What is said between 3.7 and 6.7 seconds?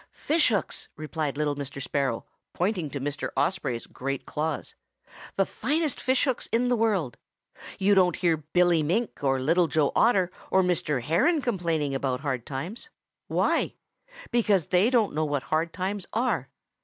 great claws, 'the finest fishhooks in